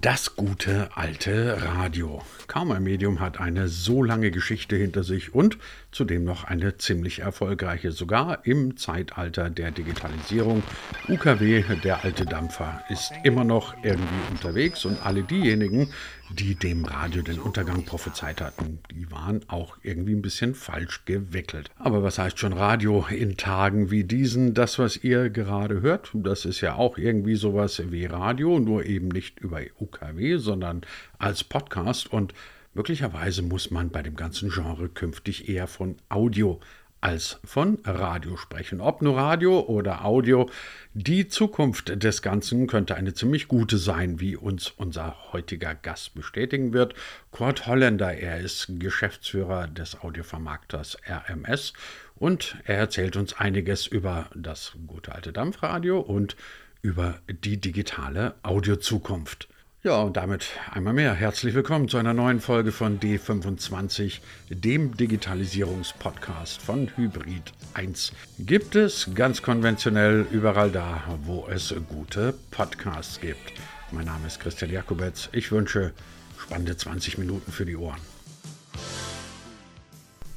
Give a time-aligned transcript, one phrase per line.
[0.00, 2.22] Das gute alte Radio.
[2.46, 5.58] Kaum ein Medium hat eine so lange Geschichte hinter sich und
[5.90, 10.62] zudem noch eine ziemlich erfolgreiche, sogar im Zeitalter der Digitalisierung.
[11.08, 15.90] UKW, der alte Dampfer, ist immer noch irgendwie unterwegs und alle diejenigen,
[16.30, 21.70] die dem Radio den Untergang prophezeit hatten, die waren auch irgendwie ein bisschen falsch gewickelt.
[21.76, 24.54] Aber was heißt schon Radio in Tagen wie diesen?
[24.54, 29.08] Das, was ihr gerade hört, das ist ja auch irgendwie sowas wie Radio, nur eben
[29.08, 30.82] nicht über UKW, sondern
[31.18, 32.34] als Podcast und
[32.74, 36.60] möglicherweise muss man bei dem ganzen Genre künftig eher von Audio
[37.00, 38.80] als von Radio sprechen.
[38.80, 40.50] Ob nur Radio oder Audio,
[40.94, 46.72] die Zukunft des Ganzen könnte eine ziemlich gute sein, wie uns unser heutiger Gast bestätigen
[46.72, 46.94] wird.
[47.30, 51.72] Kurt Holländer, er ist Geschäftsführer des Audiovermarkters RMS
[52.16, 56.36] und er erzählt uns einiges über das gute alte Dampfradio und
[56.82, 59.48] über die digitale Audiozukunft.
[59.84, 64.18] Ja, und damit einmal mehr herzlich willkommen zu einer neuen Folge von D25,
[64.50, 68.12] dem Digitalisierungspodcast von Hybrid 1.
[68.40, 73.52] Gibt es ganz konventionell überall da, wo es gute Podcasts gibt.
[73.92, 75.28] Mein Name ist Christian Jakobetz.
[75.30, 75.92] Ich wünsche
[76.36, 78.00] spannende 20 Minuten für die Ohren.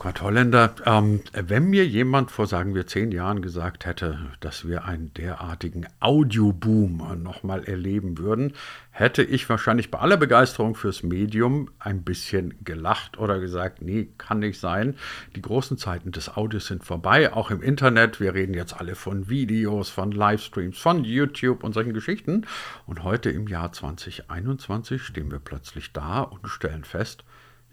[0.01, 4.85] Gott Holländer, ähm, wenn mir jemand vor, sagen wir, zehn Jahren gesagt hätte, dass wir
[4.85, 8.53] einen derartigen Audioboom nochmal erleben würden,
[8.89, 14.39] hätte ich wahrscheinlich bei aller Begeisterung fürs Medium ein bisschen gelacht oder gesagt, nee, kann
[14.39, 14.95] nicht sein.
[15.35, 18.19] Die großen Zeiten des Audios sind vorbei, auch im Internet.
[18.19, 22.47] Wir reden jetzt alle von Videos, von Livestreams, von YouTube und solchen Geschichten.
[22.87, 27.23] Und heute im Jahr 2021 stehen wir plötzlich da und stellen fest,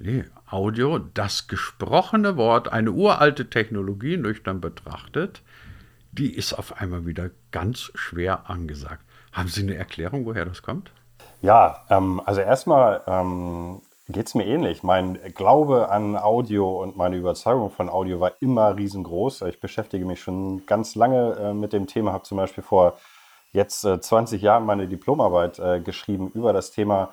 [0.00, 5.42] Nee, Audio, das gesprochene Wort, eine uralte Technologie, nüchtern betrachtet,
[6.12, 9.02] die ist auf einmal wieder ganz schwer angesagt.
[9.32, 10.92] Haben Sie eine Erklärung, woher das kommt?
[11.42, 14.84] Ja, ähm, also erstmal ähm, geht es mir ähnlich.
[14.84, 19.42] Mein Glaube an Audio und meine Überzeugung von Audio war immer riesengroß.
[19.42, 22.98] Ich beschäftige mich schon ganz lange äh, mit dem Thema, habe zum Beispiel vor
[23.52, 27.10] jetzt äh, 20 Jahren meine Diplomarbeit äh, geschrieben über das Thema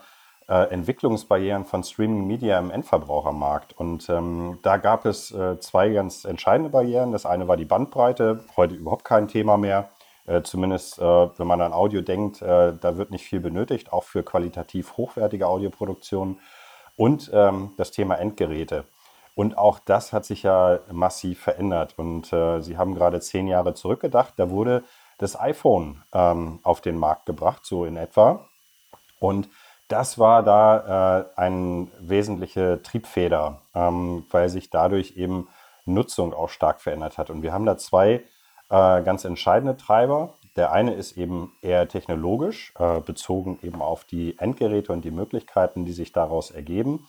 [0.47, 3.73] äh, Entwicklungsbarrieren von Streaming Media im Endverbrauchermarkt.
[3.77, 7.11] Und ähm, da gab es äh, zwei ganz entscheidende Barrieren.
[7.11, 9.89] Das eine war die Bandbreite, heute überhaupt kein Thema mehr.
[10.27, 14.03] Äh, zumindest äh, wenn man an Audio denkt, äh, da wird nicht viel benötigt, auch
[14.03, 16.39] für qualitativ hochwertige Audioproduktionen.
[16.97, 18.85] Und ähm, das Thema Endgeräte.
[19.35, 21.95] Und auch das hat sich ja massiv verändert.
[21.97, 24.85] Und Sie haben gerade zehn Jahre zurückgedacht, da wurde
[25.17, 28.45] das iPhone ähm, auf den Markt gebracht, so in etwa.
[29.19, 29.49] Und
[29.87, 35.47] das war da äh, eine wesentliche Triebfeder, ähm, weil sich dadurch eben
[35.85, 37.29] Nutzung auch stark verändert hat.
[37.29, 38.23] Und wir haben da zwei
[38.69, 40.33] äh, ganz entscheidende Treiber.
[40.55, 45.85] Der eine ist eben eher technologisch, äh, bezogen eben auf die Endgeräte und die Möglichkeiten,
[45.85, 47.07] die sich daraus ergeben.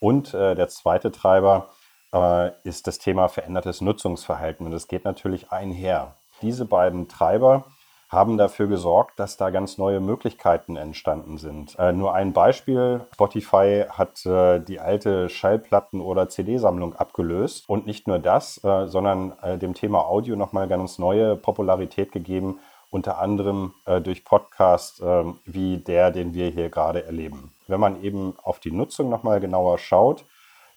[0.00, 1.70] Und äh, der zweite Treiber
[2.12, 4.66] äh, ist das Thema verändertes Nutzungsverhalten.
[4.66, 6.14] Und das geht natürlich einher.
[6.42, 7.64] Diese beiden Treiber
[8.08, 11.78] haben dafür gesorgt, dass da ganz neue Möglichkeiten entstanden sind.
[11.78, 18.06] Äh, nur ein Beispiel, Spotify hat äh, die alte Schallplatten- oder CD-Sammlung abgelöst und nicht
[18.06, 22.58] nur das, äh, sondern äh, dem Thema Audio nochmal ganz neue Popularität gegeben,
[22.90, 27.52] unter anderem äh, durch Podcasts ähm, wie der, den wir hier gerade erleben.
[27.66, 30.24] Wenn man eben auf die Nutzung nochmal genauer schaut,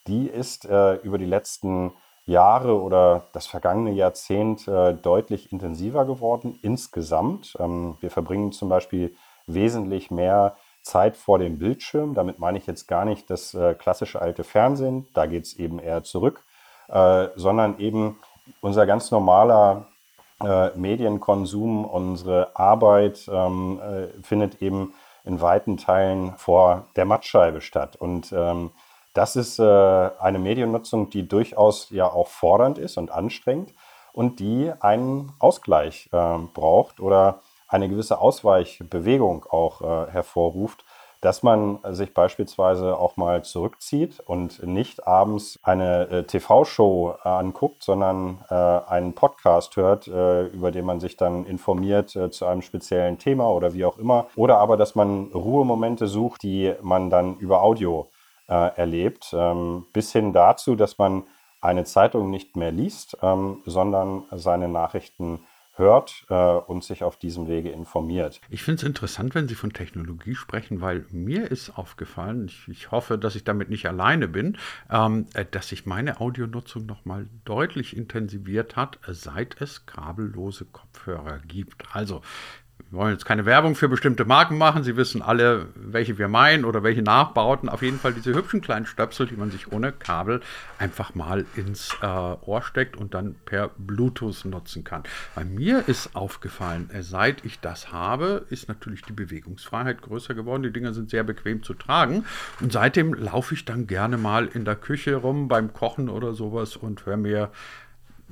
[0.07, 1.93] die ist äh, über die letzten
[2.39, 7.55] oder das vergangene Jahrzehnt äh, deutlich intensiver geworden insgesamt.
[7.59, 9.15] Ähm, wir verbringen zum Beispiel
[9.47, 12.13] wesentlich mehr Zeit vor dem Bildschirm.
[12.13, 15.79] Damit meine ich jetzt gar nicht das äh, klassische alte Fernsehen, da geht es eben
[15.79, 16.43] eher zurück,
[16.89, 18.19] äh, sondern eben
[18.61, 19.87] unser ganz normaler
[20.43, 24.93] äh, Medienkonsum, unsere Arbeit ähm, äh, findet eben
[25.23, 27.95] in weiten Teilen vor der Mattscheibe statt.
[27.95, 28.71] Und ähm,
[29.13, 33.73] das ist äh, eine Mediennutzung, die durchaus ja auch fordernd ist und anstrengend
[34.13, 40.83] und die einen Ausgleich äh, braucht oder eine gewisse Ausweichbewegung auch äh, hervorruft,
[41.21, 47.83] dass man sich beispielsweise auch mal zurückzieht und nicht abends eine äh, TV-Show äh, anguckt,
[47.83, 53.49] sondern äh, einen Podcast hört, über den man sich dann informiert zu einem speziellen Thema
[53.51, 54.27] oder wie auch immer.
[54.35, 58.09] Oder aber, dass man Ruhemomente sucht, die man dann über Audio
[58.47, 61.23] äh, erlebt, ähm, bis hin dazu, dass man
[61.61, 65.39] eine Zeitung nicht mehr liest, ähm, sondern seine Nachrichten
[65.75, 68.41] hört äh, und sich auf diesem Wege informiert.
[68.49, 72.91] Ich finde es interessant, wenn Sie von Technologie sprechen, weil mir ist aufgefallen, ich, ich
[72.91, 74.57] hoffe, dass ich damit nicht alleine bin,
[74.89, 81.83] ähm, äh, dass sich meine Audionutzung nochmal deutlich intensiviert hat, seit es kabellose Kopfhörer gibt.
[81.93, 82.21] Also
[82.89, 84.83] wir wollen jetzt keine Werbung für bestimmte Marken machen.
[84.83, 87.69] Sie wissen alle, welche wir meinen oder welche Nachbauten.
[87.69, 90.41] Auf jeden Fall diese hübschen kleinen Stöpsel, die man sich ohne Kabel
[90.77, 95.03] einfach mal ins äh, Ohr steckt und dann per Bluetooth nutzen kann.
[95.35, 100.63] Bei mir ist aufgefallen, äh, seit ich das habe, ist natürlich die Bewegungsfreiheit größer geworden.
[100.63, 102.25] Die Dinger sind sehr bequem zu tragen.
[102.59, 106.75] Und seitdem laufe ich dann gerne mal in der Küche rum beim Kochen oder sowas
[106.75, 107.51] und höre mir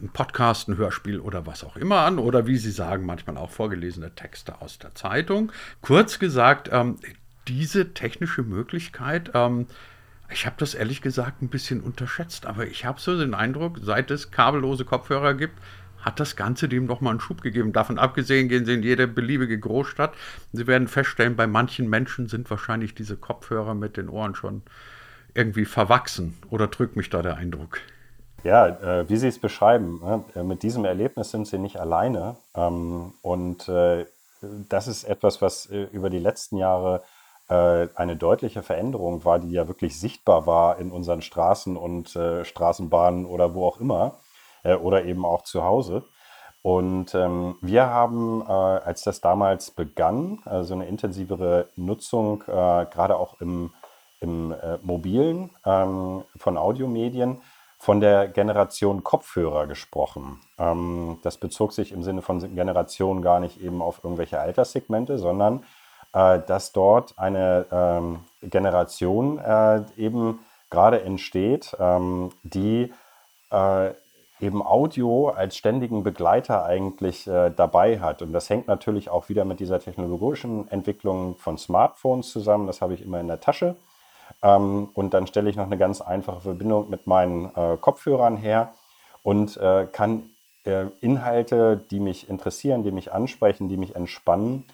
[0.01, 3.49] ein Podcast, ein Hörspiel oder was auch immer an oder wie Sie sagen, manchmal auch
[3.49, 5.51] vorgelesene Texte aus der Zeitung.
[5.81, 6.97] Kurz gesagt, ähm,
[7.47, 9.67] diese technische Möglichkeit, ähm,
[10.31, 14.11] ich habe das ehrlich gesagt ein bisschen unterschätzt, aber ich habe so den Eindruck, seit
[14.11, 15.55] es kabellose Kopfhörer gibt,
[16.01, 17.73] hat das Ganze dem nochmal einen Schub gegeben.
[17.73, 20.13] Davon abgesehen gehen Sie in jede beliebige Großstadt.
[20.53, 24.61] Sie werden feststellen, bei manchen Menschen sind wahrscheinlich diese Kopfhörer mit den Ohren schon
[25.33, 26.37] irgendwie verwachsen.
[26.49, 27.79] Oder drückt mich da der Eindruck?
[28.43, 30.23] Ja, äh, wie Sie es beschreiben, ne?
[30.33, 32.37] Äh, mit diesem Erlebnis sind Sie nicht alleine.
[32.55, 34.05] Ähm, und äh,
[34.69, 37.03] das ist etwas, was äh, über die letzten Jahre
[37.49, 42.45] äh, eine deutliche Veränderung war, die ja wirklich sichtbar war in unseren Straßen und äh,
[42.45, 44.15] Straßenbahnen oder wo auch immer
[44.81, 46.03] oder eben auch zu Hause.
[46.63, 53.71] Und ähm, wir haben, als das damals begann, so eine intensivere Nutzung, gerade auch im,
[54.19, 57.41] im mobilen ähm, von Audiomedien,
[57.79, 60.41] von der Generation Kopfhörer gesprochen.
[60.59, 65.63] Ähm, das bezog sich im Sinne von Generation gar nicht eben auf irgendwelche Alterssegmente, sondern
[66.13, 70.39] äh, dass dort eine ähm, Generation äh, eben
[70.69, 72.93] gerade entsteht, ähm, die
[73.49, 73.91] äh,
[74.41, 78.21] eben Audio als ständigen Begleiter eigentlich äh, dabei hat.
[78.21, 82.67] Und das hängt natürlich auch wieder mit dieser technologischen Entwicklung von Smartphones zusammen.
[82.67, 83.75] Das habe ich immer in der Tasche.
[84.41, 88.73] Ähm, und dann stelle ich noch eine ganz einfache Verbindung mit meinen äh, Kopfhörern her
[89.23, 90.29] und äh, kann
[90.65, 94.65] äh, Inhalte, die mich interessieren, die mich ansprechen, die mich entspannen,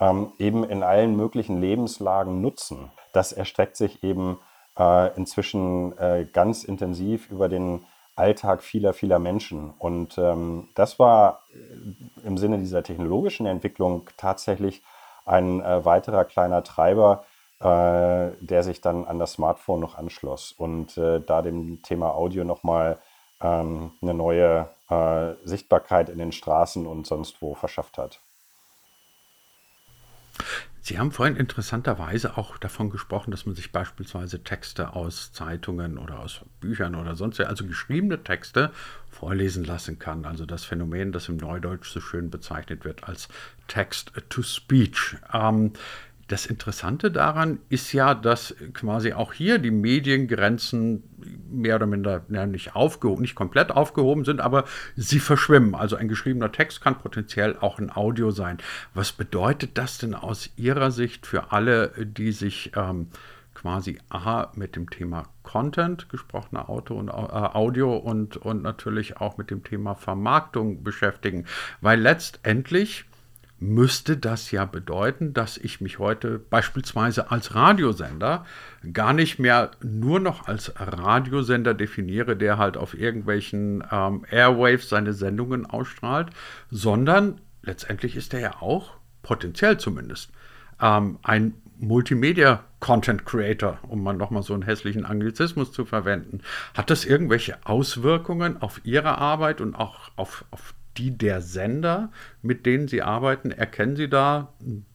[0.00, 2.90] ähm, eben in allen möglichen Lebenslagen nutzen.
[3.12, 4.38] Das erstreckt sich eben
[4.78, 7.84] äh, inzwischen äh, ganz intensiv über den
[8.16, 9.72] Alltag vieler, vieler Menschen.
[9.78, 14.82] Und ähm, das war äh, im Sinne dieser technologischen Entwicklung tatsächlich
[15.24, 17.22] ein weiterer kleiner Treiber,
[17.62, 22.44] äh, der sich dann an das Smartphone noch anschloss und äh, da dem Thema Audio
[22.44, 22.98] nochmal
[23.40, 28.20] ähm, eine neue äh, Sichtbarkeit in den Straßen und sonst wo verschafft hat.
[30.84, 36.18] Sie haben vorhin interessanterweise auch davon gesprochen, dass man sich beispielsweise Texte aus Zeitungen oder
[36.18, 38.72] aus Büchern oder sonst, also geschriebene Texte
[39.08, 40.24] vorlesen lassen kann.
[40.24, 43.28] Also das Phänomen, das im Neudeutsch so schön bezeichnet wird als
[43.68, 45.18] Text-to-Speech.
[45.32, 45.74] Ähm,
[46.28, 51.02] das Interessante daran ist ja, dass quasi auch hier die Mediengrenzen
[51.50, 54.64] mehr oder minder ja, nicht aufgehoben, nicht komplett aufgehoben sind, aber
[54.96, 55.74] sie verschwimmen.
[55.74, 58.58] Also ein geschriebener Text kann potenziell auch ein Audio sein.
[58.94, 63.08] Was bedeutet das denn aus Ihrer Sicht für alle, die sich ähm,
[63.54, 69.36] quasi A mit dem Thema Content, gesprochener Auto und äh, Audio und, und natürlich auch
[69.36, 71.46] mit dem Thema Vermarktung beschäftigen?
[71.80, 73.04] Weil letztendlich
[73.62, 78.44] müsste das ja bedeuten, dass ich mich heute beispielsweise als Radiosender
[78.92, 85.12] gar nicht mehr nur noch als Radiosender definiere, der halt auf irgendwelchen ähm, Airwaves seine
[85.12, 86.30] Sendungen ausstrahlt,
[86.70, 90.32] sondern letztendlich ist er ja auch, potenziell zumindest,
[90.80, 96.40] ähm, ein Multimedia Content Creator, um mal nochmal so einen hässlichen Anglizismus zu verwenden.
[96.76, 102.10] Hat das irgendwelche Auswirkungen auf Ihre Arbeit und auch auf, auf die der Sender,
[102.42, 104.86] mit denen Sie arbeiten, erkennen Sie da einen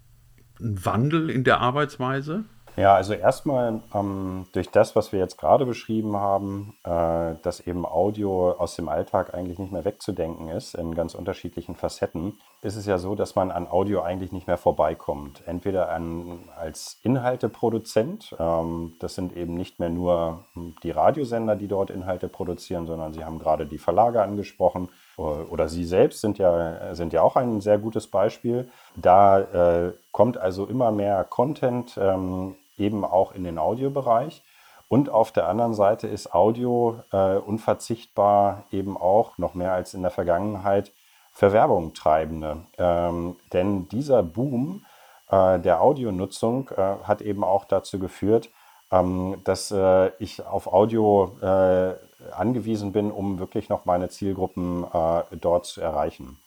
[0.60, 2.46] Wandel in der Arbeitsweise?
[2.78, 7.88] Ja, also erstmal ähm, durch das, was wir jetzt gerade beschrieben haben, äh, dass eben
[7.88, 12.86] Audio aus dem Alltag eigentlich nicht mehr wegzudenken ist in ganz unterschiedlichen Facetten, ist es
[12.86, 15.44] ja so, dass man an Audio eigentlich nicht mehr vorbeikommt.
[15.46, 20.46] Entweder an, als Inhalteproduzent, ähm, das sind eben nicht mehr nur
[20.84, 25.84] die Radiosender, die dort Inhalte produzieren, sondern Sie haben gerade die Verlage angesprochen oder Sie
[25.84, 28.70] selbst sind ja, sind ja auch ein sehr gutes Beispiel.
[28.96, 34.44] Da äh, kommt also immer mehr Content ähm, eben auch in den Audiobereich.
[34.90, 40.02] Und auf der anderen Seite ist Audio äh, unverzichtbar eben auch noch mehr als in
[40.02, 40.94] der Vergangenheit
[41.38, 42.64] für Werbung treibende.
[42.80, 44.84] Ähm, denn dieser Boom
[45.30, 48.50] äh, der Audionutzung äh, hat eben auch dazu geführt,
[48.92, 51.94] ähm, dass äh, ich auf Audio äh,
[52.32, 56.40] angewiesen bin, um wirklich noch meine Zielgruppen äh, dort zu erreichen.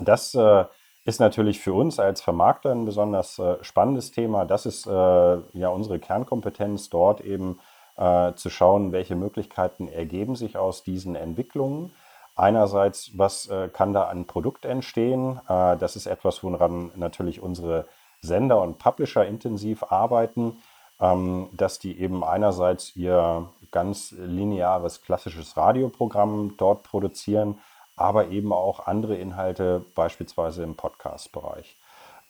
[0.00, 0.64] Das äh,
[1.04, 4.44] ist natürlich für uns als Vermarkter ein besonders spannendes Thema.
[4.44, 7.60] Das ist ja unsere Kernkompetenz, dort eben
[7.96, 11.92] zu schauen, welche Möglichkeiten ergeben sich aus diesen Entwicklungen.
[12.38, 15.40] Einerseits, was äh, kann da an Produkt entstehen?
[15.48, 17.86] Äh, das ist etwas, woran natürlich unsere
[18.22, 20.62] Sender und Publisher intensiv arbeiten,
[21.00, 27.58] ähm, dass die eben einerseits ihr ganz lineares klassisches Radioprogramm dort produzieren,
[27.96, 31.76] aber eben auch andere Inhalte, beispielsweise im Podcast-Bereich.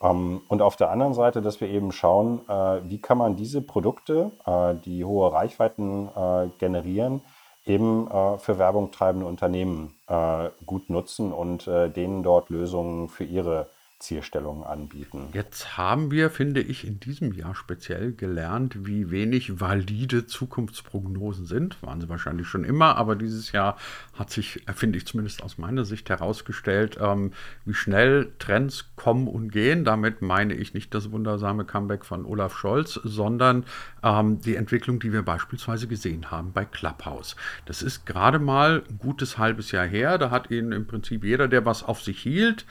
[0.01, 3.61] Ähm, und auf der anderen Seite, dass wir eben schauen, äh, wie kann man diese
[3.61, 7.21] Produkte, äh, die hohe Reichweiten äh, generieren,
[7.69, 8.07] eben
[8.39, 9.93] für Werbung treibende Unternehmen
[10.65, 13.67] gut nutzen und denen dort Lösungen für ihre
[13.99, 15.27] Zielstellungen anbieten.
[15.33, 21.81] Jetzt haben wir, finde ich, in diesem Jahr speziell gelernt, wie wenig valide Zukunftsprognosen sind.
[21.83, 23.77] Waren sie wahrscheinlich schon immer, aber dieses Jahr
[24.13, 27.33] hat sich, finde ich zumindest aus meiner Sicht herausgestellt, ähm,
[27.65, 29.83] wie schnell Trends kommen und gehen.
[29.83, 33.65] Damit meine ich nicht das wundersame Comeback von Olaf Scholz, sondern
[34.01, 37.35] ähm, die Entwicklung, die wir beispielsweise gesehen haben bei Clubhouse.
[37.65, 40.17] Das ist gerade mal ein gutes halbes Jahr her.
[40.17, 42.65] Da hat Ihnen im Prinzip jeder, der was auf sich hielt,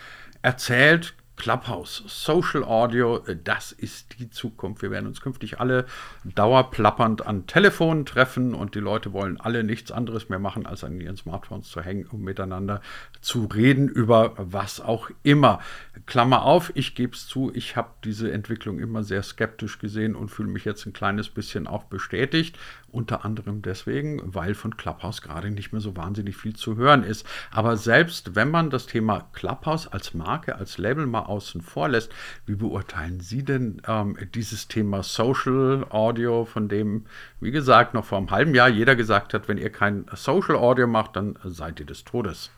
[0.48, 4.80] erzählt, Clubhouse, Social Audio, äh, das ist die Zukunft.
[4.80, 5.84] Wir werden uns künftig alle
[6.24, 10.98] dauerplappernd an Telefonen treffen und die Leute wollen alle nichts anderes mehr machen, als an
[10.98, 12.80] ihren Smartphones zu hängen, um miteinander
[13.20, 15.60] zu reden über was auch immer.
[16.06, 20.30] Klammer auf, ich gebe es zu, ich habe diese Entwicklung immer sehr skeptisch gesehen und
[20.30, 22.58] fühle mich jetzt ein kleines bisschen auch bestätigt.
[22.98, 27.24] Unter anderem deswegen, weil von Clubhouse gerade nicht mehr so wahnsinnig viel zu hören ist.
[27.52, 32.10] Aber selbst wenn man das Thema Clubhouse als Marke, als Label mal außen vor lässt,
[32.44, 37.06] wie beurteilen Sie denn ähm, dieses Thema Social Audio, von dem,
[37.38, 40.88] wie gesagt, noch vor einem halben Jahr jeder gesagt hat, wenn ihr kein Social Audio
[40.88, 42.50] macht, dann seid ihr des Todes?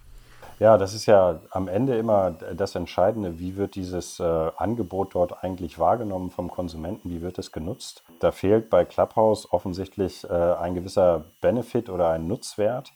[0.61, 3.39] Ja, das ist ja am Ende immer das Entscheidende.
[3.39, 7.09] Wie wird dieses äh, Angebot dort eigentlich wahrgenommen vom Konsumenten?
[7.09, 8.05] Wie wird es genutzt?
[8.19, 12.93] Da fehlt bei Clubhouse offensichtlich äh, ein gewisser Benefit oder ein Nutzwert.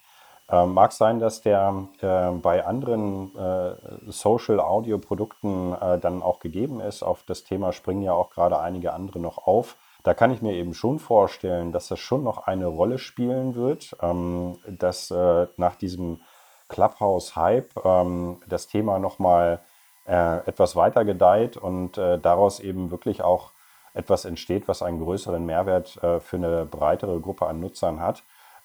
[0.51, 3.77] Äh, mag sein, dass der äh, bei anderen äh,
[4.09, 7.03] Social-Audio-Produkten äh, dann auch gegeben ist.
[7.03, 9.77] Auf das Thema springen ja auch gerade einige andere noch auf.
[10.03, 13.97] Da kann ich mir eben schon vorstellen, dass das schon noch eine Rolle spielen wird,
[14.03, 15.09] ähm, dass
[15.57, 16.21] nach diesem
[16.69, 19.61] Clubhouse-Hype ähm, das Thema nochmal
[20.07, 23.53] äh, etwas weiter gedeiht und äh, daraus eben wirklich auch
[23.95, 28.25] etwas entsteht, was einen größeren Mehrwert äh, für eine breitere Gruppe an Nutzern hat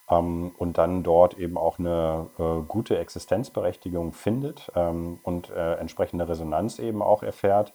[0.09, 6.27] ähm, und dann dort eben auch eine äh, gute Existenzberechtigung findet ähm, und äh, entsprechende
[6.27, 7.73] Resonanz eben auch erfährt.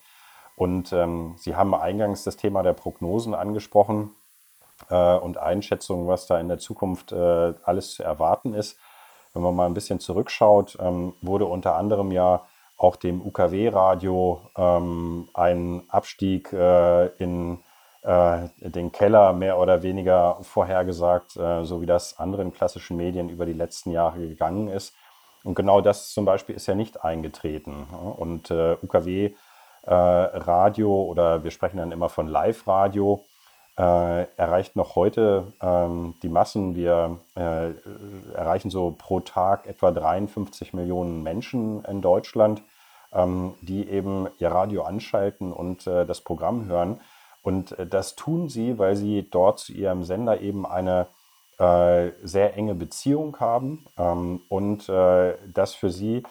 [0.56, 4.14] Und ähm, Sie haben eingangs das Thema der Prognosen angesprochen
[4.90, 8.78] äh, und Einschätzungen, was da in der Zukunft alles zu erwarten ist.
[9.34, 12.42] Wenn man mal ein bisschen zurückschaut, ähm, wurde unter anderem ja
[12.76, 17.58] auch dem UKW-Radio ähm, ein Abstieg äh, in
[18.02, 23.46] äh, den Keller mehr oder weniger vorhergesagt, äh, so wie das anderen klassischen Medien über
[23.46, 24.94] die letzten Jahre gegangen ist.
[25.42, 27.86] Und genau das zum Beispiel ist ja nicht eingetreten.
[28.16, 33.24] Und äh, UKW-Radio äh, oder wir sprechen dann immer von Live-Radio,
[33.76, 36.76] äh, erreicht noch heute ähm, die Massen.
[36.76, 37.70] Wir äh,
[38.34, 42.62] erreichen so pro Tag etwa 53 Millionen Menschen in Deutschland,
[43.12, 47.00] ähm, die eben ihr Radio anschalten und äh, das Programm hören.
[47.42, 51.08] Und äh, das tun sie, weil sie dort zu ihrem Sender eben eine
[51.58, 56.22] äh, sehr enge Beziehung haben ähm, und äh, das für sie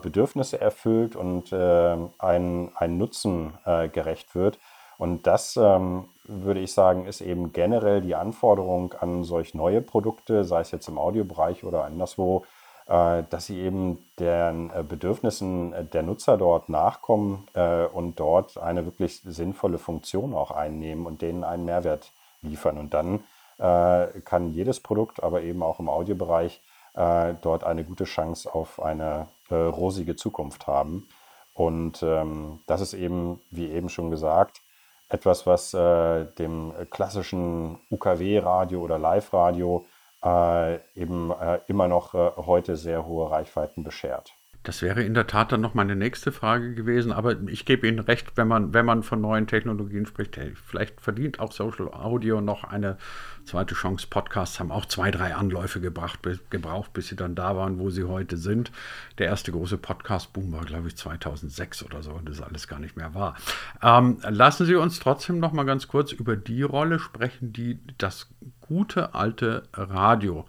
[0.00, 3.52] Bedürfnisse erfüllt und ein, ein Nutzen
[3.92, 4.58] gerecht wird.
[4.96, 10.44] Und das ähm, würde ich sagen, ist eben generell die Anforderung an solch neue Produkte,
[10.44, 12.44] sei es jetzt im Audiobereich oder anderswo,
[12.88, 18.86] äh, dass sie eben den äh, Bedürfnissen der Nutzer dort nachkommen äh, und dort eine
[18.86, 22.78] wirklich sinnvolle Funktion auch einnehmen und denen einen Mehrwert liefern.
[22.78, 23.20] Und dann
[23.60, 26.62] kann jedes Produkt, aber eben auch im Audiobereich,
[26.94, 31.08] dort eine gute Chance auf eine rosige Zukunft haben.
[31.54, 34.60] Und ähm, das ist eben, wie eben schon gesagt,
[35.08, 39.86] etwas, was äh, dem klassischen UKW-Radio oder Live-Radio
[40.24, 44.34] äh, eben äh, immer noch äh, heute sehr hohe Reichweiten beschert.
[44.64, 48.00] Das wäre in der Tat dann noch meine nächste Frage gewesen, aber ich gebe Ihnen
[48.00, 52.40] recht, wenn man, wenn man von neuen Technologien spricht, hey, vielleicht verdient auch Social Audio
[52.40, 52.98] noch eine
[53.44, 54.08] zweite Chance.
[54.10, 58.04] Podcasts haben auch zwei, drei Anläufe gebracht, gebraucht, bis sie dann da waren, wo sie
[58.04, 58.70] heute sind.
[59.16, 62.78] Der erste große Podcast-Boom war, glaube ich, 2006 oder so und das ist alles gar
[62.78, 63.36] nicht mehr wahr.
[63.80, 68.28] Ähm, lassen Sie uns trotzdem noch mal ganz kurz über die Rolle sprechen, die das
[68.60, 70.46] gute alte Radio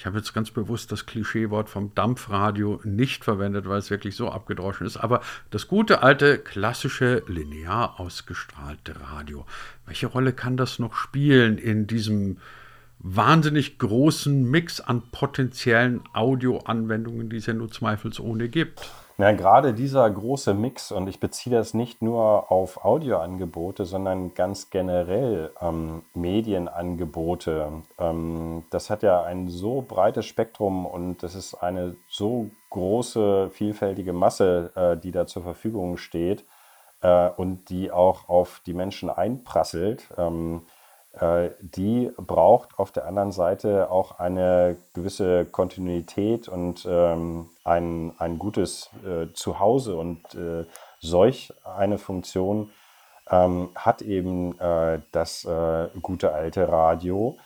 [0.00, 4.30] ich habe jetzt ganz bewusst das Klischeewort vom Dampfradio nicht verwendet, weil es wirklich so
[4.30, 4.96] abgedroschen ist.
[4.96, 9.44] Aber das gute, alte, klassische, linear ausgestrahlte Radio.
[9.84, 12.38] Welche Rolle kann das noch spielen in diesem
[12.98, 18.80] wahnsinnig großen Mix an potenziellen Audioanwendungen, die es ja nur zweifelsohne gibt.
[19.20, 24.70] Ja, gerade dieser große Mix, und ich beziehe das nicht nur auf Audioangebote, sondern ganz
[24.70, 31.96] generell ähm, Medienangebote, ähm, das hat ja ein so breites Spektrum und es ist eine
[32.08, 36.46] so große, vielfältige Masse, äh, die da zur Verfügung steht
[37.02, 40.08] äh, und die auch auf die Menschen einprasselt.
[40.16, 40.79] Ähm, äh,
[41.60, 48.90] die braucht auf der anderen Seite auch eine gewisse Kontinuität und ähm, ein, ein gutes
[49.04, 49.96] äh, Zuhause.
[49.96, 50.66] Und äh,
[51.00, 52.70] solch eine Funktion
[53.30, 57.38] ähm, hat eben äh, das äh, gute alte Radio.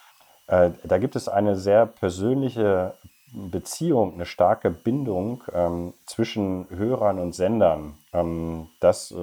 [0.46, 2.94] Äh, da gibt es eine sehr persönliche
[3.32, 7.98] Beziehung, eine starke Bindung ähm, zwischen Hörern und Sendern.
[8.12, 9.14] Ähm, das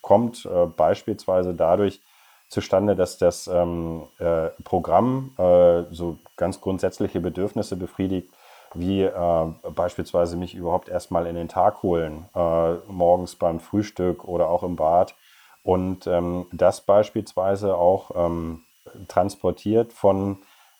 [0.00, 2.00] kommt beispielsweise dadurch,
[2.48, 8.32] zustande, dass das ähm, äh, Programm äh, so ganz grundsätzliche Bedürfnisse befriedigt,
[8.74, 14.48] wie äh, beispielsweise mich überhaupt erstmal in den Tag holen, äh, morgens beim Frühstück oder
[14.48, 15.14] auch im Bad.
[15.62, 18.62] Und ähm, das beispielsweise auch ähm,
[19.08, 20.38] transportiert von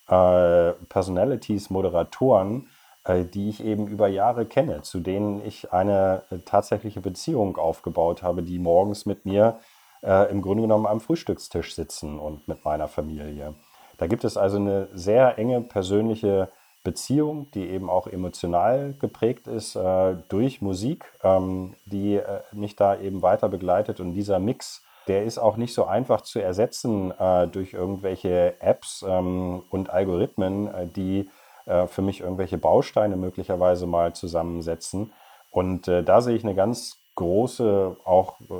[0.08, 2.68] äh, Personalities, Moderatoren,
[3.04, 8.44] äh, die ich eben über Jahre kenne, zu denen ich eine tatsächliche Beziehung aufgebaut habe,
[8.44, 9.75] die morgens mit mir äh,
[10.06, 13.54] im Grunde genommen am Frühstückstisch sitzen und mit meiner Familie.
[13.98, 16.48] Da gibt es also eine sehr enge persönliche
[16.86, 22.96] Beziehung, die eben auch emotional geprägt ist äh, durch Musik, ähm, die äh, mich da
[22.96, 23.98] eben weiter begleitet.
[23.98, 29.04] Und dieser Mix, der ist auch nicht so einfach zu ersetzen äh, durch irgendwelche Apps
[29.06, 31.28] ähm, und Algorithmen, äh, die
[31.64, 35.12] äh, für mich irgendwelche Bausteine möglicherweise mal zusammensetzen.
[35.50, 38.54] Und äh, da sehe ich eine ganz große, auch äh,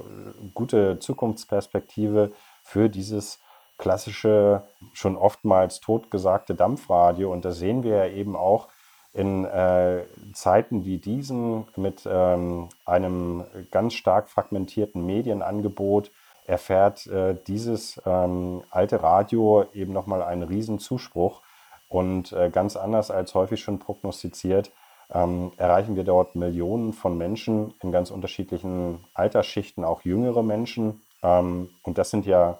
[0.55, 2.33] gute Zukunftsperspektive
[2.65, 3.39] für dieses
[3.79, 7.33] klassische, schon oftmals totgesagte Dampfradio.
[7.33, 8.69] Und das sehen wir ja eben auch
[9.13, 16.11] in äh, Zeiten wie diesen mit ähm, einem ganz stark fragmentierten Medienangebot
[16.47, 21.43] erfährt äh, dieses ähm, alte Radio eben nochmal einen Riesenzuspruch.
[21.89, 24.73] Und äh, ganz anders als häufig schon prognostiziert,
[25.13, 31.03] ähm, erreichen wir dort Millionen von Menschen in ganz unterschiedlichen Altersschichten, auch jüngere Menschen.
[31.23, 32.59] Ähm, und das sind ja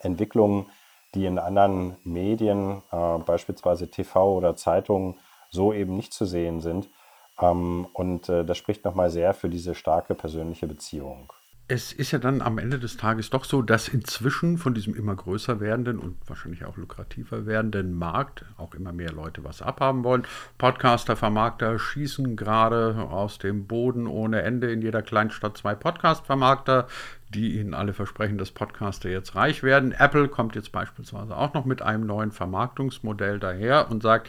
[0.00, 0.66] Entwicklungen,
[1.14, 5.18] die in anderen Medien, äh, beispielsweise TV oder Zeitungen,
[5.50, 6.88] so eben nicht zu sehen sind.
[7.40, 11.32] Ähm, und äh, das spricht nochmal sehr für diese starke persönliche Beziehung
[11.72, 15.16] es ist ja dann am Ende des Tages doch so, dass inzwischen von diesem immer
[15.16, 20.26] größer werdenden und wahrscheinlich auch lukrativer werdenden Markt auch immer mehr Leute was abhaben wollen.
[20.58, 26.88] Podcaster, Vermarkter schießen gerade aus dem Boden ohne Ende in jeder Kleinstadt zwei Podcast-Vermarkter,
[27.30, 29.92] die ihnen alle versprechen, dass Podcaster jetzt reich werden.
[29.92, 34.28] Apple kommt jetzt beispielsweise auch noch mit einem neuen Vermarktungsmodell daher und sagt,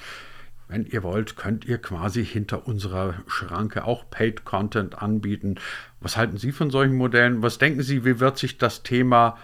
[0.73, 5.55] wenn ihr wollt, könnt ihr quasi hinter unserer Schranke auch Paid Content anbieten.
[6.01, 7.43] Was halten Sie von solchen Modellen?
[7.43, 9.37] Was denken Sie, wie wird sich das Thema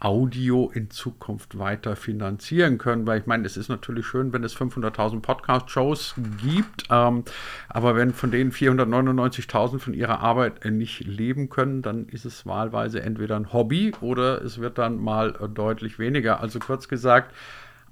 [0.00, 4.54] Audio in Zukunft weiter finanzieren können, weil ich meine, es ist natürlich schön, wenn es
[4.54, 7.24] 500.000 Podcast-Shows gibt, ähm,
[7.70, 13.00] aber wenn von denen 499.000 von ihrer Arbeit nicht leben können, dann ist es wahlweise
[13.00, 16.40] entweder ein Hobby oder es wird dann mal deutlich weniger.
[16.40, 17.32] Also kurz gesagt,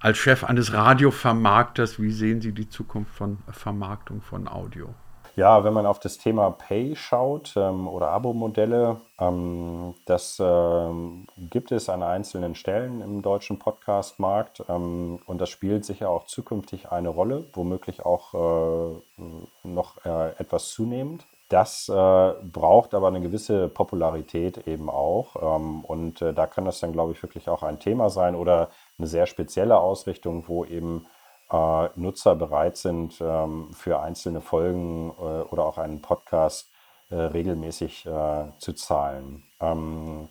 [0.04, 4.90] als Chef eines Radiovermarkters, wie sehen Sie die Zukunft von Vermarktung von Audio?
[5.34, 11.72] Ja, wenn man auf das Thema Pay schaut ähm, oder Abo-Modelle, ähm, das ähm, gibt
[11.72, 17.08] es an einzelnen Stellen im deutschen Podcast-Markt ähm, und das spielt sicher auch zukünftig eine
[17.08, 19.22] Rolle, womöglich auch äh,
[19.66, 21.24] noch äh, etwas zunehmend.
[21.48, 26.80] Das äh, braucht aber eine gewisse Popularität eben auch ähm, und äh, da kann das
[26.80, 31.07] dann, glaube ich, wirklich auch ein Thema sein oder eine sehr spezielle Ausrichtung, wo eben
[31.50, 36.70] äh, Nutzer bereit sind, ähm, für einzelne Folgen äh, oder auch einen Podcast
[37.11, 39.44] äh, regelmäßig äh, zu zahlen.
[39.61, 40.28] Ähm,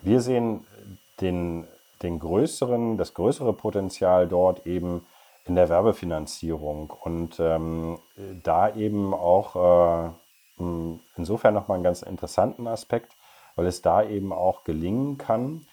[0.00, 0.66] wir sehen
[1.20, 1.66] den,
[2.02, 5.06] den größeren, das größere Potenzial dort eben
[5.44, 7.98] in der Werbefinanzierung und ähm,
[8.42, 10.10] da eben auch äh,
[11.16, 13.12] insofern nochmal einen ganz interessanten Aspekt,
[13.56, 15.66] weil es da eben auch gelingen kann,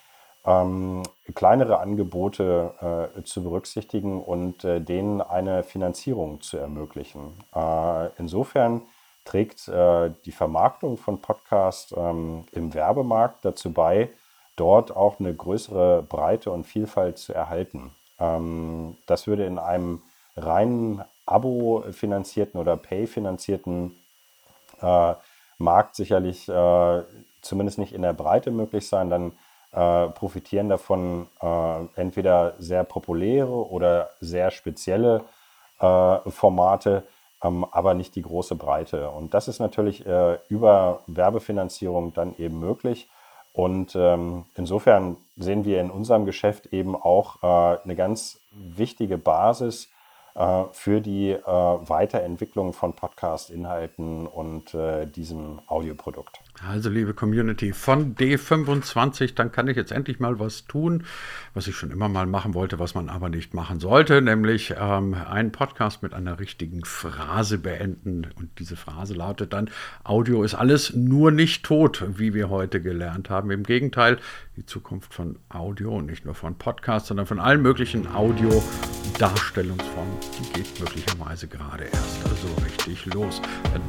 [0.47, 1.03] ähm,
[1.35, 7.33] kleinere Angebote äh, zu berücksichtigen und äh, denen eine Finanzierung zu ermöglichen.
[7.53, 8.83] Äh, insofern
[9.25, 14.09] trägt äh, die Vermarktung von Podcasts ähm, im Werbemarkt dazu bei,
[14.55, 17.91] dort auch eine größere Breite und Vielfalt zu erhalten.
[18.17, 20.01] Ähm, das würde in einem
[20.37, 23.97] reinen Abo-finanzierten oder Pay-finanzierten
[24.81, 25.13] äh,
[25.57, 27.03] Markt sicherlich äh,
[27.41, 29.09] zumindest nicht in der Breite möglich sein.
[29.09, 29.33] Dann
[29.71, 35.23] äh, profitieren davon äh, entweder sehr populäre oder sehr spezielle
[35.79, 37.03] äh, Formate,
[37.43, 39.09] ähm, aber nicht die große Breite.
[39.09, 43.09] Und das ist natürlich äh, über Werbefinanzierung dann eben möglich.
[43.53, 49.89] Und ähm, insofern sehen wir in unserem Geschäft eben auch äh, eine ganz wichtige Basis
[50.35, 56.39] äh, für die äh, Weiterentwicklung von Podcast-Inhalten und äh, diesem Audioprodukt.
[56.65, 61.03] Also, liebe Community, von D25, dann kann ich jetzt endlich mal was tun,
[61.53, 65.13] was ich schon immer mal machen wollte, was man aber nicht machen sollte, nämlich ähm,
[65.13, 68.25] einen Podcast mit einer richtigen Phrase beenden.
[68.35, 69.69] Und diese Phrase lautet dann,
[70.03, 73.51] Audio ist alles nur nicht tot, wie wir heute gelernt haben.
[73.51, 74.17] Im Gegenteil,
[74.55, 80.53] die Zukunft von Audio und nicht nur von Podcasts, sondern von allen möglichen Audio-Darstellungsformen, die
[80.53, 83.41] geht möglicherweise gerade erst so richtig los.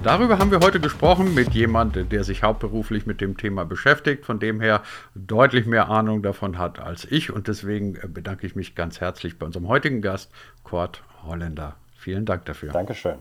[0.02, 4.40] Darüber haben wir heute gesprochen mit jemandem, der sich hauptberuflich mit dem Thema beschäftigt, von
[4.40, 4.82] dem her
[5.14, 7.32] deutlich mehr Ahnung davon hat als ich.
[7.32, 10.32] Und deswegen bedanke ich mich ganz herzlich bei unserem heutigen Gast,
[10.64, 11.76] Kurt Holländer.
[11.96, 12.72] Vielen Dank dafür.
[12.72, 13.18] Dankeschön.